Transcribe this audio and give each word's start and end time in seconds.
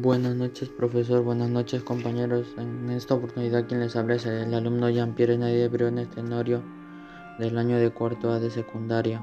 Buenas 0.00 0.36
noches, 0.36 0.68
profesor. 0.68 1.24
Buenas 1.24 1.50
noches, 1.50 1.82
compañeros. 1.82 2.46
En 2.56 2.88
esta 2.88 3.14
oportunidad, 3.14 3.66
quien 3.66 3.80
les 3.80 3.96
habla 3.96 4.14
es 4.14 4.26
el 4.26 4.54
alumno 4.54 4.88
Jean-Pierre 4.88 5.36
Nadie 5.36 5.66
Briones 5.66 6.08
Tenorio 6.08 6.62
del 7.40 7.58
año 7.58 7.78
de 7.78 7.90
cuarto 7.90 8.30
A 8.30 8.38
de 8.38 8.48
secundaria. 8.48 9.20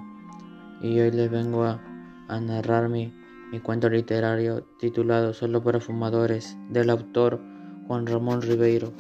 Y 0.82 1.00
hoy 1.00 1.12
les 1.12 1.32
vengo 1.32 1.64
a, 1.64 1.82
a 2.28 2.42
narrar 2.42 2.90
mi, 2.90 3.14
mi 3.54 3.62
cuento 3.62 3.90
literario 3.90 4.64
titulado 4.78 5.34
Solo 5.34 5.64
para 5.64 5.80
fumadores, 5.80 6.58
del 6.70 6.90
autor 6.90 7.40
Juan 7.88 8.06
Ramón 8.06 8.42
Ribeiro. 8.42 8.92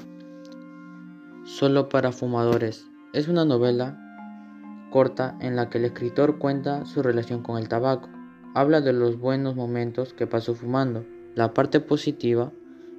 Solo 1.43 1.89
para 1.89 2.13
fumadores 2.13 2.87
es 3.11 3.27
una 3.27 3.43
novela 3.43 3.99
corta 4.91 5.37
en 5.41 5.57
la 5.57 5.69
que 5.69 5.79
el 5.79 5.83
escritor 5.83 6.39
cuenta 6.39 6.85
su 6.85 7.03
relación 7.03 7.43
con 7.43 7.57
el 7.57 7.67
tabaco. 7.67 8.07
Habla 8.53 8.79
de 8.79 8.93
los 8.93 9.19
buenos 9.19 9.57
momentos 9.57 10.13
que 10.13 10.25
pasó 10.25 10.55
fumando 10.55 11.05
la 11.35 11.53
parte 11.53 11.81
positiva, 11.81 12.51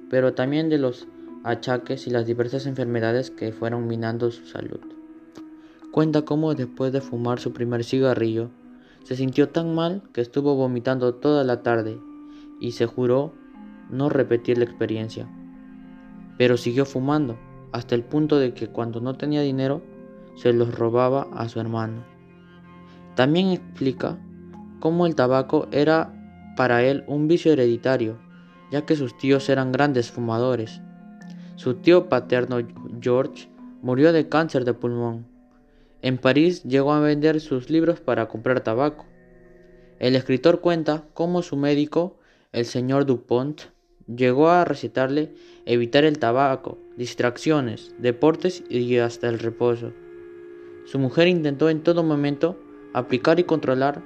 pero 0.09 0.33
también 0.33 0.69
de 0.69 0.77
los 0.77 1.07
achaques 1.43 2.05
y 2.05 2.11
las 2.11 2.27
diversas 2.27 2.67
enfermedades 2.67 3.31
que 3.31 3.51
fueron 3.51 3.87
minando 3.87 4.29
su 4.29 4.45
salud. 4.45 4.79
Cuenta 5.91 6.21
cómo 6.21 6.53
después 6.53 6.93
de 6.93 7.01
fumar 7.01 7.39
su 7.39 7.51
primer 7.51 7.83
cigarrillo, 7.83 8.51
se 9.03 9.15
sintió 9.15 9.49
tan 9.49 9.73
mal 9.73 10.03
que 10.13 10.21
estuvo 10.21 10.55
vomitando 10.55 11.15
toda 11.15 11.43
la 11.43 11.63
tarde 11.63 11.99
y 12.59 12.73
se 12.73 12.85
juró 12.85 13.33
no 13.89 14.09
repetir 14.09 14.59
la 14.59 14.65
experiencia. 14.65 15.27
Pero 16.37 16.57
siguió 16.57 16.85
fumando 16.85 17.37
hasta 17.71 17.95
el 17.95 18.03
punto 18.03 18.37
de 18.37 18.53
que 18.53 18.67
cuando 18.67 19.01
no 19.01 19.15
tenía 19.15 19.41
dinero 19.41 19.81
se 20.35 20.53
los 20.53 20.77
robaba 20.77 21.27
a 21.33 21.49
su 21.49 21.59
hermano. 21.59 22.03
También 23.15 23.47
explica 23.47 24.19
cómo 24.79 25.07
el 25.07 25.15
tabaco 25.15 25.67
era 25.71 26.13
para 26.55 26.83
él 26.83 27.03
un 27.07 27.27
vicio 27.27 27.51
hereditario 27.51 28.26
ya 28.71 28.85
que 28.85 28.95
sus 28.95 29.17
tíos 29.17 29.49
eran 29.49 29.71
grandes 29.71 30.11
fumadores. 30.11 30.81
Su 31.55 31.75
tío 31.75 32.09
paterno 32.09 32.57
George 33.01 33.49
murió 33.81 34.11
de 34.13 34.27
cáncer 34.29 34.65
de 34.65 34.73
pulmón. 34.73 35.25
En 36.01 36.17
París 36.17 36.63
llegó 36.63 36.93
a 36.93 36.99
vender 36.99 37.41
sus 37.41 37.69
libros 37.69 37.99
para 37.99 38.27
comprar 38.27 38.61
tabaco. 38.61 39.05
El 39.99 40.15
escritor 40.15 40.61
cuenta 40.61 41.05
cómo 41.13 41.41
su 41.41 41.57
médico, 41.57 42.19
el 42.51 42.65
señor 42.65 43.05
Dupont, 43.05 43.61
llegó 44.07 44.49
a 44.49 44.63
recetarle 44.63 45.33
evitar 45.65 46.05
el 46.05 46.19
tabaco, 46.19 46.77
distracciones, 46.95 47.93
deportes 47.97 48.63
y 48.69 48.97
hasta 48.97 49.27
el 49.27 49.39
reposo. 49.39 49.91
Su 50.85 50.99
mujer 50.99 51.27
intentó 51.27 51.69
en 51.69 51.81
todo 51.81 52.03
momento 52.03 52.57
aplicar 52.93 53.39
y 53.39 53.43
controlar 53.43 54.01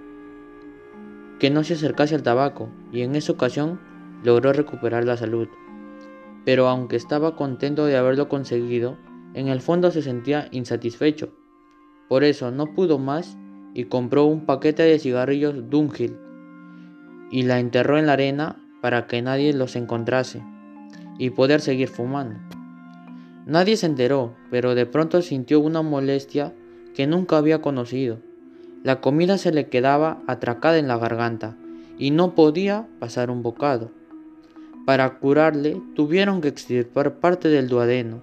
que 1.40 1.50
no 1.50 1.64
se 1.64 1.73
acercase 1.73 2.16
al 2.16 2.23
tabaco, 2.23 2.70
y 2.92 3.02
en 3.02 3.16
esa 3.16 3.31
ocasión 3.31 3.80
logró 4.24 4.54
recuperar 4.54 5.06
la 5.06 5.18
salud. 5.18 5.48
Pero 6.46 6.68
aunque 6.68 6.96
estaba 6.96 7.36
contento 7.36 7.86
de 7.86 7.98
haberlo 7.98 8.30
conseguido, 8.30 8.98
en 9.34 9.48
el 9.48 9.62
fondo 9.62 9.92
se 9.92 10.02
sentía 10.02 10.48
insatisfecho. 10.52 11.34
Por 12.10 12.24
eso 12.24 12.52
no 12.52 12.74
pudo 12.74 13.00
más 13.00 13.38
y 13.74 13.86
compró 13.86 14.26
un 14.26 14.46
paquete 14.46 14.84
de 14.84 15.00
cigarrillos 15.00 15.70
Dunhill 15.70 16.18
y 17.32 17.44
la 17.44 17.60
enterró 17.60 17.98
en 17.98 18.08
la 18.08 18.14
arena 18.14 18.62
para 18.82 19.08
que 19.08 19.22
nadie 19.22 19.54
los 19.54 19.76
encontrase 19.76 20.44
y 21.18 21.30
poder 21.30 21.62
seguir 21.62 21.88
fumando. 21.88 22.40
Nadie 23.46 23.78
se 23.78 23.86
enteró, 23.86 24.36
pero 24.50 24.76
de 24.76 24.86
pronto 24.86 25.22
sintió 25.22 25.60
una 25.60 25.82
molestia 25.82 26.54
que 26.94 27.08
nunca 27.08 27.38
había 27.38 27.62
conocido. 27.62 28.20
La 28.84 29.00
comida 29.00 29.38
se 29.38 29.52
le 29.52 29.70
quedaba 29.70 30.22
atracada 30.28 30.78
en 30.78 30.88
la 30.88 30.98
garganta 30.98 31.56
y 31.98 32.12
no 32.12 32.36
podía 32.36 32.88
pasar 33.00 33.32
un 33.32 33.44
bocado. 33.44 33.92
Para 34.86 35.19
curarle 35.19 35.81
tuvieron 35.96 36.42
que 36.42 36.47
extirpar 36.47 37.19
parte 37.19 37.50
del 37.50 37.69
duodeno, 37.69 38.22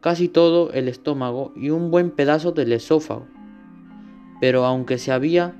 casi 0.00 0.28
todo 0.28 0.70
el 0.72 0.86
estómago 0.88 1.52
y 1.56 1.70
un 1.70 1.90
buen 1.90 2.10
pedazo 2.10 2.52
del 2.52 2.72
esófago. 2.72 3.26
Pero 4.40 4.64
aunque 4.66 4.98
se 4.98 5.12
había 5.12 5.54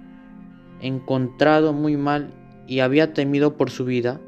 encontrado 0.81 1.72
muy 1.72 1.97
mal 1.97 2.33
y 2.66 2.81
había 2.81 3.15
temido 3.15 3.56
por 3.56 3.71
su 3.71 3.84
vida, 3.84 4.21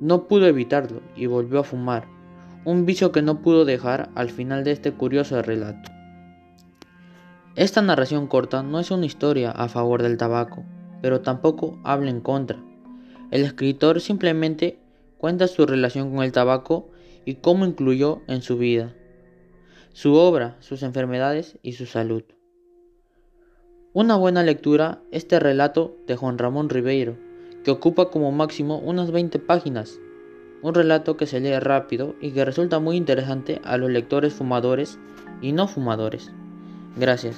no 0.00 0.28
pudo 0.28 0.46
evitarlo 0.46 1.02
y 1.16 1.26
volvió 1.26 1.60
a 1.60 1.64
fumar, 1.64 2.06
un 2.64 2.86
vicio 2.86 3.12
que 3.12 3.22
no 3.22 3.42
pudo 3.42 3.64
dejar 3.64 4.10
al 4.14 4.30
final 4.30 4.64
de 4.64 4.72
este 4.72 4.92
curioso 4.92 5.42
relato. 5.42 5.90
Esta 7.56 7.82
narración 7.82 8.26
corta 8.26 8.62
no 8.62 8.80
es 8.80 8.90
una 8.90 9.06
historia 9.06 9.50
a 9.50 9.68
favor 9.68 10.02
del 10.02 10.16
tabaco, 10.16 10.64
pero 11.02 11.20
tampoco 11.20 11.78
habla 11.84 12.10
en 12.10 12.20
contra. 12.20 12.58
El 13.30 13.44
escritor 13.44 14.00
simplemente 14.00 14.78
cuenta 15.18 15.48
su 15.48 15.66
relación 15.66 16.14
con 16.14 16.24
el 16.24 16.32
tabaco 16.32 16.90
y 17.24 17.36
cómo 17.36 17.64
incluyó 17.64 18.22
en 18.26 18.42
su 18.42 18.58
vida, 18.58 18.94
su 19.92 20.14
obra, 20.14 20.56
sus 20.60 20.82
enfermedades 20.82 21.58
y 21.62 21.72
su 21.72 21.86
salud. 21.86 22.24
Una 23.92 24.16
buena 24.16 24.42
lectura, 24.42 25.00
este 25.12 25.38
relato 25.38 25.96
de 26.06 26.16
Juan 26.16 26.38
Ramón 26.38 26.68
Ribeiro, 26.68 27.16
que 27.62 27.70
ocupa 27.70 28.10
como 28.10 28.32
máximo 28.32 28.78
unas 28.78 29.10
20 29.10 29.38
páginas, 29.38 30.00
un 30.62 30.74
relato 30.74 31.16
que 31.16 31.26
se 31.26 31.40
lee 31.40 31.58
rápido 31.58 32.14
y 32.20 32.32
que 32.32 32.44
resulta 32.44 32.80
muy 32.80 32.96
interesante 32.96 33.60
a 33.64 33.76
los 33.76 33.90
lectores 33.90 34.34
fumadores 34.34 34.98
y 35.40 35.52
no 35.52 35.68
fumadores. 35.68 36.32
Gracias. 36.96 37.36